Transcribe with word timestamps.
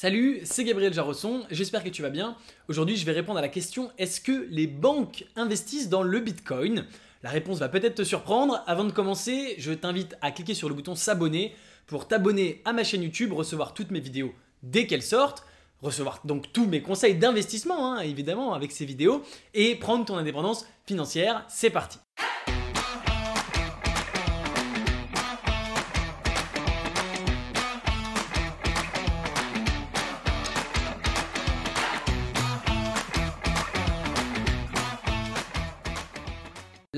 Salut, 0.00 0.42
c'est 0.44 0.62
Gabriel 0.62 0.94
Jarosson, 0.94 1.44
j'espère 1.50 1.82
que 1.82 1.88
tu 1.88 2.02
vas 2.02 2.10
bien. 2.10 2.36
Aujourd'hui, 2.68 2.96
je 2.96 3.04
vais 3.04 3.10
répondre 3.10 3.40
à 3.40 3.42
la 3.42 3.48
question 3.48 3.90
est-ce 3.98 4.20
que 4.20 4.46
les 4.48 4.68
banques 4.68 5.24
investissent 5.34 5.88
dans 5.88 6.04
le 6.04 6.20
Bitcoin? 6.20 6.86
La 7.24 7.30
réponse 7.30 7.58
va 7.58 7.68
peut-être 7.68 7.96
te 7.96 8.04
surprendre. 8.04 8.62
Avant 8.68 8.84
de 8.84 8.92
commencer, 8.92 9.56
je 9.58 9.72
t'invite 9.72 10.16
à 10.20 10.30
cliquer 10.30 10.54
sur 10.54 10.68
le 10.68 10.76
bouton 10.76 10.94
s'abonner 10.94 11.52
pour 11.88 12.06
t'abonner 12.06 12.62
à 12.64 12.72
ma 12.72 12.84
chaîne 12.84 13.02
YouTube, 13.02 13.32
recevoir 13.32 13.74
toutes 13.74 13.90
mes 13.90 13.98
vidéos 13.98 14.32
dès 14.62 14.86
qu'elles 14.86 15.02
sortent, 15.02 15.44
recevoir 15.82 16.20
donc 16.24 16.52
tous 16.52 16.68
mes 16.68 16.80
conseils 16.80 17.16
d'investissement, 17.16 17.94
hein, 17.94 17.98
évidemment, 17.98 18.54
avec 18.54 18.70
ces 18.70 18.84
vidéos, 18.84 19.24
et 19.52 19.74
prendre 19.74 20.04
ton 20.04 20.16
indépendance 20.16 20.64
financière. 20.86 21.44
C'est 21.48 21.70
parti 21.70 21.98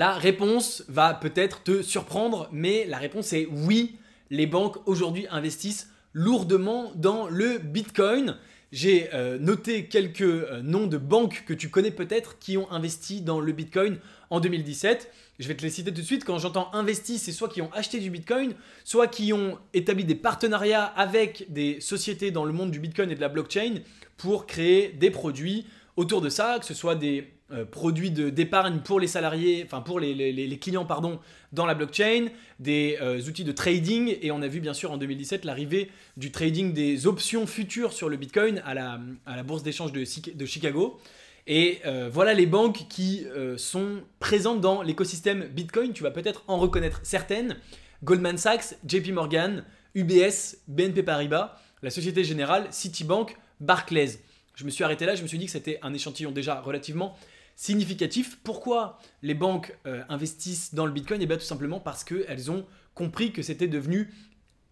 La 0.01 0.15
réponse 0.15 0.83
va 0.89 1.13
peut-être 1.13 1.63
te 1.63 1.83
surprendre, 1.83 2.49
mais 2.53 2.87
la 2.87 2.97
réponse 2.97 3.35
est 3.35 3.47
oui, 3.51 3.97
les 4.31 4.47
banques 4.47 4.79
aujourd'hui 4.89 5.27
investissent 5.31 5.91
lourdement 6.15 6.93
dans 6.95 7.29
le 7.29 7.59
Bitcoin. 7.59 8.39
J'ai 8.73 9.13
euh, 9.13 9.39
noté 9.39 9.89
quelques 9.89 10.23
euh, 10.23 10.63
noms 10.63 10.87
de 10.87 10.97
banques 10.97 11.45
que 11.47 11.53
tu 11.53 11.69
connais 11.69 11.91
peut-être 11.91 12.39
qui 12.39 12.57
ont 12.57 12.73
investi 12.73 13.21
dans 13.21 13.41
le 13.41 13.53
Bitcoin 13.53 13.99
en 14.31 14.41
2017. 14.41 15.13
Je 15.39 15.49
vais 15.49 15.55
te 15.55 15.63
les 15.63 15.69
citer 15.69 15.93
tout 15.93 16.01
de 16.01 16.07
suite. 16.07 16.25
Quand 16.25 16.39
j'entends 16.39 16.73
investi, 16.73 17.19
c'est 17.19 17.33
soit 17.33 17.51
qui 17.51 17.61
ont 17.61 17.71
acheté 17.75 18.01
du 18.01 18.09
Bitcoin, 18.09 18.55
soit 18.85 19.07
qui 19.07 19.35
ont 19.35 19.59
établi 19.75 20.05
des 20.05 20.15
partenariats 20.15 20.85
avec 20.85 21.53
des 21.53 21.79
sociétés 21.83 22.31
dans 22.31 22.47
le 22.47 22.55
monde 22.55 22.71
du 22.71 22.81
Bitcoin 22.81 23.11
et 23.11 23.17
de 23.17 23.21
la 23.21 23.29
blockchain 23.29 23.75
pour 24.17 24.47
créer 24.47 24.89
des 24.89 25.11
produits 25.11 25.67
autour 25.97 26.23
de 26.23 26.31
ça, 26.31 26.57
que 26.59 26.65
ce 26.65 26.73
soit 26.73 26.95
des 26.95 27.35
euh, 27.53 27.65
produits 27.65 28.11
d'épargne 28.11 28.79
pour 28.79 29.01
les 29.01 29.09
salariés, 29.09 29.63
enfin 29.67 29.81
pour 29.81 29.99
les, 29.99 30.59
clients 30.61 30.85
pardon, 30.85 31.19
dans 31.53 31.67
la 31.67 31.75
blockchain, 31.75 32.27
des 32.61 32.97
euh, 33.01 33.21
outils 33.23 33.43
de 33.43 33.51
trading 33.51 34.17
et 34.23 34.31
on 34.31 34.41
a 34.41 34.47
vu 34.47 34.61
bien 34.61 34.73
sûr 34.73 34.93
en 34.93 34.97
2017 34.97 35.45
l'arrivée 35.45 35.91
du 36.17 36.31
trading 36.31 36.73
des 36.73 37.09
options 37.09 37.49
futures 37.49 37.93
sur 37.93 38.09
le 38.09 38.17
Bitcoin 38.17 38.63
à 38.65 38.75
la, 38.75 39.01
à 39.27 39.35
la 39.35 39.43
bourse 39.43 39.65
d'échange 39.65 39.91
de, 39.91 40.05
de, 40.33 40.47
Chicago. 40.47 41.01
Et 41.49 41.81
euh, 41.87 42.09
voilà 42.13 42.35
les 42.35 42.47
banques 42.47 42.87
qui 42.89 43.27
sont 43.57 44.03
présentes 44.21 44.61
dans 44.61 44.83
l'écosystème 44.83 45.49
Bitcoin. 45.49 45.93
Tu 45.93 46.05
vas 46.05 46.13
peut-être 46.13 46.45
en 46.47 46.59
reconnaître 46.59 47.01
certaines. 47.03 47.57
Goldman 48.05 48.39
Sachs, 48.39 48.77
JP 48.87 49.09
Morgan, 49.09 49.65
UBS, 49.97 50.59
BNP 50.69 51.03
Paribas, 51.03 51.59
la 51.83 51.91
Société 51.91 52.23
Générale, 52.23 52.69
Citibank, 52.71 53.37
Barclays. 53.59 54.21
Je 54.55 54.65
me 54.65 54.71
suis 54.71 54.85
arrêté 54.85 55.07
là, 55.07 55.15
je 55.15 55.23
me 55.23 55.27
suis 55.27 55.39
dit 55.39 55.47
que 55.47 55.53
c'était 55.53 55.79
un 55.83 55.93
échantillon 55.95 56.31
déjà 56.31 56.61
relativement 56.61 57.17
significatif. 57.61 58.39
Pourquoi 58.43 58.99
les 59.21 59.35
banques 59.35 59.77
euh, 59.87 60.03
investissent 60.09 60.75
dans 60.75 60.87
le 60.87 60.93
Bitcoin? 60.93 61.21
Et 61.21 61.25
eh 61.25 61.27
bien 61.27 61.37
tout 61.37 61.43
simplement 61.43 61.79
parce 61.79 62.05
qu'elles 62.05 62.51
ont 62.51 62.65
compris 62.95 63.33
que 63.33 63.43
c'était 63.43 63.69
devenu 63.69 64.11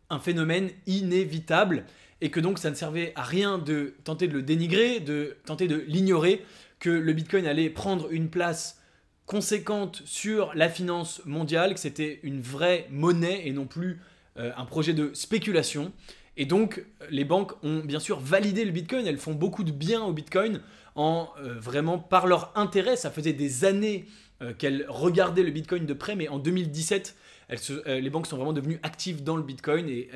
un 0.08 0.18
phénomène 0.18 0.70
inévitable 0.86 1.84
et 2.22 2.30
que 2.30 2.40
donc 2.40 2.58
ça 2.58 2.70
ne 2.70 2.74
servait 2.74 3.12
à 3.14 3.24
rien 3.24 3.58
de 3.58 3.94
tenter 4.04 4.26
de 4.26 4.32
le 4.32 4.42
dénigrer, 4.42 5.00
de 5.00 5.36
tenter 5.44 5.68
de 5.68 5.84
l'ignorer, 5.86 6.42
que 6.78 6.88
le 6.88 7.12
Bitcoin 7.12 7.46
allait 7.46 7.68
prendre 7.68 8.10
une 8.10 8.30
place 8.30 8.80
conséquente 9.26 10.00
sur 10.06 10.54
la 10.54 10.70
finance 10.70 11.20
mondiale, 11.26 11.74
que 11.74 11.80
c'était 11.80 12.20
une 12.22 12.40
vraie 12.40 12.86
monnaie 12.90 13.46
et 13.46 13.52
non 13.52 13.66
plus 13.66 14.00
euh, 14.38 14.50
un 14.56 14.64
projet 14.64 14.94
de 14.94 15.12
spéculation. 15.12 15.92
Et 16.40 16.46
donc, 16.46 16.84
les 17.10 17.24
banques 17.24 17.52
ont 17.64 17.80
bien 17.80 17.98
sûr 17.98 18.20
validé 18.20 18.64
le 18.64 18.70
Bitcoin, 18.70 19.04
elles 19.06 19.18
font 19.18 19.34
beaucoup 19.34 19.64
de 19.64 19.72
bien 19.72 20.04
au 20.04 20.12
Bitcoin 20.12 20.60
en 20.94 21.28
euh, 21.40 21.54
vraiment 21.58 21.98
par 21.98 22.28
leur 22.28 22.52
intérêt. 22.54 22.96
Ça 22.96 23.10
faisait 23.10 23.32
des 23.32 23.64
années 23.64 24.06
euh, 24.40 24.52
qu'elles 24.54 24.86
regardaient 24.88 25.42
le 25.42 25.50
Bitcoin 25.50 25.84
de 25.84 25.92
près, 25.94 26.14
mais 26.14 26.28
en 26.28 26.38
2017, 26.38 27.16
euh, 27.50 27.98
les 27.98 28.08
banques 28.08 28.28
sont 28.28 28.36
vraiment 28.36 28.52
devenues 28.52 28.78
actives 28.84 29.24
dans 29.24 29.36
le 29.36 29.42
Bitcoin 29.42 29.88
et 29.88 30.08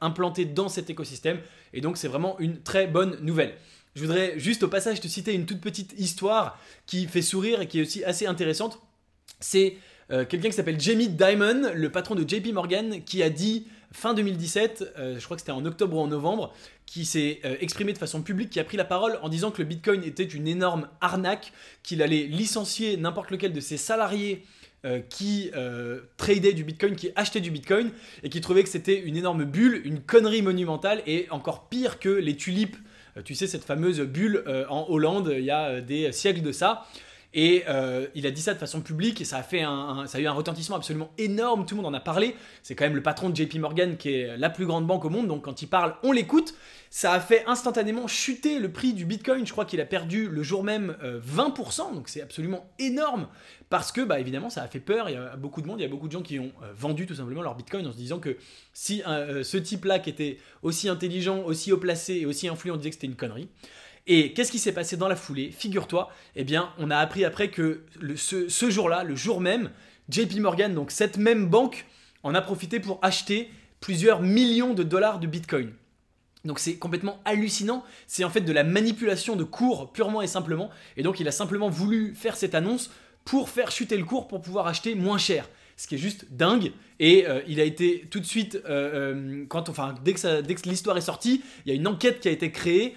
implantées 0.00 0.44
dans 0.44 0.68
cet 0.68 0.90
écosystème. 0.90 1.40
Et 1.72 1.80
donc, 1.80 1.96
c'est 1.96 2.08
vraiment 2.08 2.38
une 2.38 2.62
très 2.62 2.86
bonne 2.86 3.18
nouvelle. 3.20 3.54
Je 3.96 4.02
voudrais 4.02 4.38
juste 4.38 4.62
au 4.62 4.68
passage 4.68 5.00
te 5.00 5.08
citer 5.08 5.34
une 5.34 5.44
toute 5.44 5.60
petite 5.60 5.92
histoire 5.98 6.58
qui 6.86 7.06
fait 7.06 7.22
sourire 7.22 7.60
et 7.60 7.66
qui 7.66 7.80
est 7.80 7.82
aussi 7.82 8.04
assez 8.04 8.26
intéressante. 8.26 8.80
C'est 9.40 9.76
quelqu'un 10.08 10.50
qui 10.50 10.52
s'appelle 10.52 10.80
Jamie 10.80 11.08
Dimon, 11.08 11.72
le 11.74 11.90
patron 11.90 12.14
de 12.14 12.28
JP 12.28 12.52
Morgan, 12.52 13.02
qui 13.04 13.22
a 13.22 13.30
dit 13.30 13.66
fin 13.94 14.12
2017, 14.12 14.94
euh, 14.98 15.18
je 15.18 15.24
crois 15.24 15.36
que 15.36 15.40
c'était 15.40 15.52
en 15.52 15.64
octobre 15.64 15.96
ou 15.96 16.00
en 16.00 16.08
novembre, 16.08 16.52
qui 16.84 17.04
s'est 17.04 17.40
euh, 17.44 17.56
exprimé 17.60 17.92
de 17.92 17.98
façon 17.98 18.22
publique, 18.22 18.50
qui 18.50 18.60
a 18.60 18.64
pris 18.64 18.76
la 18.76 18.84
parole 18.84 19.18
en 19.22 19.28
disant 19.28 19.50
que 19.50 19.62
le 19.62 19.68
Bitcoin 19.68 20.02
était 20.04 20.24
une 20.24 20.48
énorme 20.48 20.88
arnaque, 21.00 21.52
qu'il 21.82 22.02
allait 22.02 22.24
licencier 22.24 22.96
n'importe 22.96 23.30
lequel 23.30 23.52
de 23.52 23.60
ses 23.60 23.76
salariés 23.76 24.44
euh, 24.84 25.00
qui 25.08 25.50
tradaient 26.18 26.52
du 26.52 26.64
Bitcoin, 26.64 26.96
qui 26.96 27.10
achetaient 27.16 27.40
du 27.40 27.50
Bitcoin, 27.50 27.92
et 28.22 28.28
qui 28.28 28.40
trouvait 28.40 28.64
que 28.64 28.68
c'était 28.68 28.98
une 28.98 29.16
énorme 29.16 29.44
bulle, 29.44 29.80
une 29.84 30.00
connerie 30.00 30.42
monumentale, 30.42 31.02
et 31.06 31.26
encore 31.30 31.68
pire 31.68 31.98
que 32.00 32.10
les 32.10 32.36
tulipes. 32.36 32.76
tu 33.24 33.34
sais, 33.34 33.46
cette 33.46 33.64
fameuse 33.64 34.00
bulle 34.00 34.44
en 34.68 34.86
Hollande, 34.88 35.32
il 35.38 35.44
y 35.44 35.50
a 35.50 35.80
des 35.80 36.12
siècles 36.12 36.42
de 36.42 36.52
ça. 36.52 36.86
Et 37.36 37.64
euh, 37.68 38.06
il 38.14 38.28
a 38.28 38.30
dit 38.30 38.40
ça 38.40 38.54
de 38.54 38.60
façon 38.60 38.80
publique 38.80 39.20
et 39.20 39.24
ça 39.24 39.38
a, 39.38 39.42
fait 39.42 39.62
un, 39.62 40.06
ça 40.06 40.18
a 40.18 40.20
eu 40.20 40.26
un 40.28 40.32
retentissement 40.32 40.76
absolument 40.76 41.10
énorme. 41.18 41.66
Tout 41.66 41.74
le 41.74 41.82
monde 41.82 41.92
en 41.92 41.96
a 41.96 42.00
parlé. 42.00 42.36
C'est 42.62 42.76
quand 42.76 42.84
même 42.84 42.94
le 42.94 43.02
patron 43.02 43.28
de 43.28 43.34
JP 43.34 43.56
Morgan 43.56 43.96
qui 43.96 44.14
est 44.14 44.36
la 44.36 44.50
plus 44.50 44.66
grande 44.66 44.86
banque 44.86 45.04
au 45.04 45.10
monde. 45.10 45.26
Donc 45.26 45.44
quand 45.44 45.60
il 45.60 45.66
parle, 45.66 45.96
on 46.04 46.12
l'écoute. 46.12 46.54
Ça 46.90 47.12
a 47.12 47.18
fait 47.18 47.42
instantanément 47.48 48.06
chuter 48.06 48.60
le 48.60 48.70
prix 48.70 48.92
du 48.92 49.04
Bitcoin. 49.04 49.44
Je 49.44 49.50
crois 49.50 49.64
qu'il 49.64 49.80
a 49.80 49.84
perdu 49.84 50.28
le 50.28 50.44
jour 50.44 50.62
même 50.62 50.96
20%. 51.02 51.90
Euh, 51.90 51.94
donc 51.94 52.08
c'est 52.08 52.22
absolument 52.22 52.70
énorme 52.78 53.26
parce 53.68 53.90
que 53.90 54.00
bah, 54.00 54.20
évidemment 54.20 54.48
ça 54.48 54.62
a 54.62 54.68
fait 54.68 54.78
peur. 54.78 55.10
Il 55.10 55.14
y 55.14 55.16
a 55.16 55.34
beaucoup 55.34 55.60
de 55.60 55.66
monde, 55.66 55.80
il 55.80 55.82
y 55.82 55.86
a 55.86 55.88
beaucoup 55.88 56.06
de 56.06 56.12
gens 56.12 56.22
qui 56.22 56.38
ont 56.38 56.52
euh, 56.62 56.72
vendu 56.72 57.06
tout 57.06 57.16
simplement 57.16 57.42
leur 57.42 57.56
Bitcoin 57.56 57.84
en 57.88 57.90
se 57.90 57.96
disant 57.96 58.20
que 58.20 58.36
si 58.72 59.02
ce 59.04 59.56
type-là 59.56 59.98
qui 59.98 60.10
était 60.10 60.38
aussi 60.62 60.88
intelligent, 60.88 61.40
aussi 61.40 61.72
haut 61.72 61.78
placé 61.78 62.14
et 62.14 62.26
aussi 62.26 62.46
influent 62.46 62.76
disait 62.76 62.90
que 62.90 62.94
c'était 62.94 63.08
une 63.08 63.16
connerie. 63.16 63.48
Et 64.06 64.34
qu'est-ce 64.34 64.52
qui 64.52 64.58
s'est 64.58 64.72
passé 64.72 64.96
dans 64.96 65.08
la 65.08 65.16
foulée? 65.16 65.50
Figure-toi, 65.50 66.10
eh 66.36 66.44
bien, 66.44 66.70
on 66.78 66.90
a 66.90 66.98
appris 66.98 67.24
après 67.24 67.48
que 67.48 67.84
ce, 68.16 68.70
jour-là, 68.70 69.02
le 69.02 69.16
jour 69.16 69.40
même, 69.40 69.70
JP 70.10 70.40
Morgan, 70.40 70.74
donc 70.74 70.90
cette 70.90 71.16
même 71.16 71.46
banque, 71.46 71.86
en 72.22 72.34
a 72.34 72.42
profité 72.42 72.80
pour 72.80 72.98
acheter 73.02 73.50
plusieurs 73.80 74.20
millions 74.20 74.74
de 74.74 74.82
dollars 74.82 75.20
de 75.20 75.26
Bitcoin. 75.26 75.72
Donc 76.44 76.58
c'est 76.58 76.76
complètement 76.76 77.20
hallucinant, 77.24 77.82
c'est 78.06 78.24
en 78.24 78.30
fait 78.30 78.42
de 78.42 78.52
la 78.52 78.64
manipulation 78.64 79.36
de 79.36 79.44
cours 79.44 79.92
purement 79.92 80.20
et 80.20 80.26
simplement, 80.26 80.68
et 80.98 81.02
donc 81.02 81.20
il 81.20 81.28
a 81.28 81.32
simplement 81.32 81.70
voulu 81.70 82.14
faire 82.14 82.36
cette 82.36 82.54
annonce 82.54 82.90
pour 83.24 83.48
faire 83.48 83.70
chuter 83.70 83.96
le 83.96 84.04
cours 84.04 84.28
pour 84.28 84.42
pouvoir 84.42 84.66
acheter 84.66 84.94
moins 84.94 85.16
cher 85.16 85.48
ce 85.76 85.86
qui 85.86 85.96
est 85.96 85.98
juste 85.98 86.26
dingue. 86.30 86.72
Et 87.00 87.26
euh, 87.26 87.40
il 87.48 87.60
a 87.60 87.64
été 87.64 88.06
tout 88.10 88.20
de 88.20 88.24
suite, 88.24 88.60
euh, 88.66 89.12
euh, 89.14 89.44
quand, 89.48 89.68
enfin, 89.68 89.94
dès 90.04 90.14
que, 90.14 90.20
que 90.20 90.68
l'histoire 90.68 90.96
est 90.96 91.02
sortie, 91.02 91.42
il 91.66 91.70
y 91.70 91.72
a 91.72 91.74
une 91.74 91.86
enquête 91.86 92.20
qui 92.20 92.28
a 92.28 92.30
été 92.30 92.50
créée, 92.50 92.96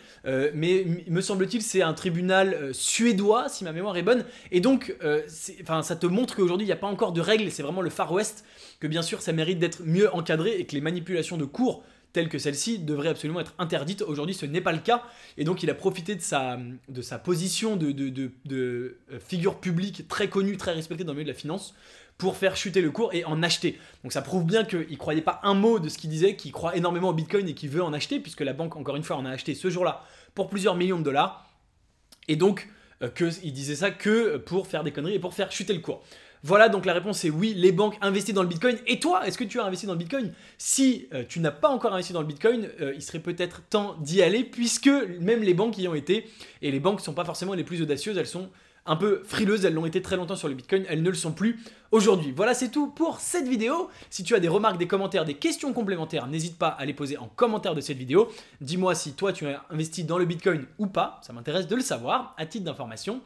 mais 0.53 0.85
me 1.07 1.21
semble-t-il, 1.21 1.61
c'est 1.61 1.81
un 1.81 1.93
tribunal 1.93 2.73
suédois, 2.73 3.49
si 3.49 3.63
ma 3.63 3.71
mémoire 3.71 3.95
est 3.97 4.03
bonne. 4.03 4.25
Et 4.51 4.59
donc, 4.59 4.95
enfin, 5.61 5.81
ça 5.81 5.95
te 5.95 6.05
montre 6.05 6.35
qu'aujourd'hui, 6.35 6.65
il 6.65 6.69
n'y 6.69 6.73
a 6.73 6.77
pas 6.77 6.87
encore 6.87 7.13
de 7.13 7.21
règles, 7.21 7.49
c'est 7.49 7.63
vraiment 7.63 7.81
le 7.81 7.89
Far 7.89 8.11
West, 8.11 8.43
que 8.79 8.87
bien 8.87 9.01
sûr, 9.01 9.21
ça 9.21 9.31
mérite 9.31 9.59
d'être 9.59 9.83
mieux 9.83 10.13
encadré 10.13 10.57
et 10.59 10.65
que 10.65 10.75
les 10.75 10.81
manipulations 10.81 11.37
de 11.37 11.45
cours 11.45 11.83
telles 12.13 12.29
que 12.29 12.39
celle-ci 12.39 12.79
devraient 12.79 13.09
absolument 13.09 13.41
être 13.41 13.53
interdites. 13.59 14.01
Aujourd'hui, 14.01 14.33
ce 14.33 14.45
n'est 14.45 14.61
pas 14.61 14.71
le 14.71 14.79
cas. 14.79 15.03
Et 15.37 15.43
donc, 15.43 15.61
il 15.61 15.69
a 15.69 15.73
profité 15.73 16.15
de 16.15 16.21
sa, 16.21 16.57
de 16.89 17.01
sa 17.01 17.19
position 17.19 17.75
de, 17.75 17.91
de, 17.91 18.31
de 18.45 18.97
figure 19.19 19.59
publique 19.59 20.07
très 20.07 20.27
connue, 20.27 20.57
très 20.57 20.73
respectée 20.73 21.03
dans 21.03 21.13
le 21.13 21.19
milieu 21.19 21.31
de 21.31 21.33
la 21.33 21.39
finance 21.39 21.75
pour 22.17 22.37
faire 22.37 22.55
chuter 22.55 22.81
le 22.81 22.91
cours 22.91 23.13
et 23.13 23.23
en 23.25 23.43
acheter. 23.43 23.79
Donc 24.03 24.11
ça 24.11 24.21
prouve 24.21 24.45
bien 24.45 24.63
qu'il 24.63 24.89
ne 24.89 24.95
croyait 24.95 25.21
pas 25.21 25.39
un 25.43 25.53
mot 25.53 25.79
de 25.79 25.89
ce 25.89 25.97
qu'il 25.97 26.09
disait, 26.09 26.35
qu'il 26.35 26.51
croit 26.51 26.75
énormément 26.75 27.09
au 27.09 27.13
Bitcoin 27.13 27.47
et 27.47 27.53
qu'il 27.53 27.69
veut 27.69 27.83
en 27.83 27.93
acheter, 27.93 28.19
puisque 28.19 28.41
la 28.41 28.53
banque, 28.53 28.75
encore 28.75 28.95
une 28.95 29.03
fois, 29.03 29.17
en 29.17 29.25
a 29.25 29.29
acheté 29.29 29.53
ce 29.55 29.69
jour-là 29.69 30.03
pour 30.33 30.49
plusieurs 30.49 30.75
millions 30.75 30.99
de 30.99 31.03
dollars. 31.03 31.49
Et 32.27 32.35
donc, 32.35 32.67
euh, 33.03 33.09
que, 33.09 33.29
il 33.43 33.53
disait 33.53 33.75
ça 33.75 33.91
que 33.91 34.37
pour 34.37 34.67
faire 34.67 34.83
des 34.83 34.91
conneries 34.91 35.15
et 35.15 35.19
pour 35.19 35.33
faire 35.33 35.51
chuter 35.51 35.73
le 35.73 35.79
cours. 35.79 36.03
Voilà, 36.43 36.69
donc 36.69 36.85
la 36.85 36.93
réponse 36.93 37.25
est 37.25 37.29
oui, 37.29 37.53
les 37.55 37.71
banques 37.71 37.97
investissent 38.01 38.35
dans 38.35 38.43
le 38.43 38.47
Bitcoin. 38.47 38.77
Et 38.85 38.99
toi, 38.99 39.27
est-ce 39.27 39.37
que 39.37 39.43
tu 39.43 39.59
as 39.59 39.65
investi 39.65 39.85
dans 39.85 39.93
le 39.93 39.99
Bitcoin? 39.99 40.33
Si 40.57 41.07
euh, 41.13 41.23
tu 41.27 41.39
n'as 41.39 41.51
pas 41.51 41.69
encore 41.69 41.93
investi 41.93 42.13
dans 42.13 42.21
le 42.21 42.27
Bitcoin, 42.27 42.69
euh, 42.79 42.93
il 42.95 43.01
serait 43.01 43.19
peut-être 43.19 43.63
temps 43.69 43.95
d'y 43.99 44.21
aller, 44.21 44.43
puisque 44.43 44.89
même 45.19 45.41
les 45.41 45.53
banques 45.53 45.77
y 45.77 45.87
ont 45.87 45.95
été, 45.95 46.29
et 46.61 46.71
les 46.71 46.79
banques 46.79 46.99
ne 46.99 47.03
sont 47.03 47.13
pas 47.13 47.25
forcément 47.25 47.53
les 47.53 47.63
plus 47.63 47.81
audacieuses, 47.81 48.17
elles 48.17 48.27
sont 48.27 48.49
un 48.85 48.95
peu 48.95 49.21
frileuses, 49.25 49.65
elles 49.65 49.73
l'ont 49.73 49.85
été 49.85 50.01
très 50.01 50.15
longtemps 50.15 50.35
sur 50.35 50.47
le 50.47 50.53
Bitcoin, 50.53 50.85
elles 50.87 51.03
ne 51.03 51.09
le 51.09 51.15
sont 51.15 51.33
plus 51.33 51.59
aujourd'hui. 51.91 52.31
Voilà, 52.35 52.53
c'est 52.53 52.69
tout 52.69 52.87
pour 52.87 53.19
cette 53.19 53.47
vidéo. 53.47 53.89
Si 54.09 54.23
tu 54.23 54.35
as 54.35 54.39
des 54.39 54.47
remarques, 54.47 54.77
des 54.77 54.87
commentaires, 54.87 55.25
des 55.25 55.35
questions 55.35 55.73
complémentaires, 55.73 56.27
n'hésite 56.27 56.57
pas 56.57 56.69
à 56.69 56.85
les 56.85 56.93
poser 56.93 57.17
en 57.17 57.27
commentaire 57.27 57.75
de 57.75 57.81
cette 57.81 57.97
vidéo. 57.97 58.29
Dis-moi 58.61 58.95
si 58.95 59.13
toi 59.13 59.33
tu 59.33 59.47
as 59.47 59.63
investi 59.69 60.03
dans 60.03 60.17
le 60.17 60.25
Bitcoin 60.25 60.65
ou 60.77 60.87
pas, 60.87 61.19
ça 61.25 61.33
m'intéresse 61.33 61.67
de 61.67 61.75
le 61.75 61.81
savoir 61.81 62.35
à 62.37 62.45
titre 62.45 62.65
d'information. 62.65 63.21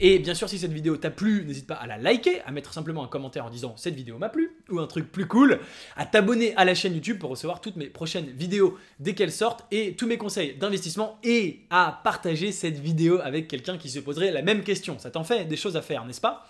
Et 0.00 0.18
bien 0.18 0.34
sûr, 0.34 0.48
si 0.48 0.58
cette 0.58 0.72
vidéo 0.72 0.96
t'a 0.96 1.10
plu, 1.10 1.44
n'hésite 1.44 1.66
pas 1.66 1.74
à 1.74 1.86
la 1.86 1.96
liker, 1.96 2.40
à 2.44 2.50
mettre 2.50 2.72
simplement 2.72 3.04
un 3.04 3.08
commentaire 3.08 3.44
en 3.44 3.50
disant 3.50 3.76
cette 3.76 3.94
vidéo 3.94 4.18
m'a 4.18 4.30
plu, 4.30 4.56
ou 4.68 4.80
un 4.80 4.86
truc 4.86 5.12
plus 5.12 5.28
cool, 5.28 5.60
à 5.96 6.06
t'abonner 6.06 6.56
à 6.56 6.64
la 6.64 6.74
chaîne 6.74 6.94
YouTube 6.94 7.18
pour 7.18 7.30
recevoir 7.30 7.60
toutes 7.60 7.76
mes 7.76 7.86
prochaines 7.86 8.26
vidéos 8.30 8.76
dès 8.98 9.14
qu'elles 9.14 9.30
sortent, 9.30 9.64
et 9.70 9.94
tous 9.94 10.06
mes 10.06 10.18
conseils 10.18 10.54
d'investissement, 10.54 11.18
et 11.22 11.60
à 11.70 12.00
partager 12.02 12.50
cette 12.50 12.78
vidéo 12.78 13.20
avec 13.22 13.46
quelqu'un 13.46 13.78
qui 13.78 13.90
se 13.90 14.00
poserait 14.00 14.32
la 14.32 14.42
même 14.42 14.64
question. 14.64 14.98
Ça 14.98 15.10
t'en 15.10 15.24
fait 15.24 15.44
des 15.44 15.56
choses 15.56 15.76
à 15.76 15.82
faire, 15.82 16.04
n'est-ce 16.04 16.20
pas? 16.20 16.48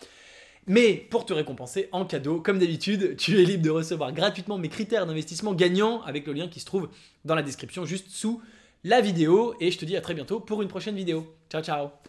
Mais 0.66 0.94
pour 0.94 1.26
te 1.26 1.32
récompenser 1.32 1.88
en 1.92 2.04
cadeau, 2.04 2.40
comme 2.40 2.58
d'habitude, 2.58 3.16
tu 3.16 3.40
es 3.40 3.44
libre 3.44 3.64
de 3.64 3.70
recevoir 3.70 4.12
gratuitement 4.12 4.58
mes 4.58 4.68
critères 4.68 5.06
d'investissement 5.06 5.54
gagnants 5.54 6.02
avec 6.02 6.26
le 6.26 6.32
lien 6.32 6.48
qui 6.48 6.60
se 6.60 6.66
trouve 6.66 6.88
dans 7.24 7.34
la 7.34 7.42
description 7.42 7.84
juste 7.84 8.10
sous 8.10 8.40
la 8.84 9.00
vidéo. 9.00 9.54
Et 9.60 9.70
je 9.70 9.78
te 9.78 9.84
dis 9.84 9.96
à 9.96 10.00
très 10.00 10.14
bientôt 10.14 10.40
pour 10.40 10.62
une 10.62 10.68
prochaine 10.68 10.96
vidéo. 10.96 11.34
Ciao 11.50 11.62
ciao 11.62 12.02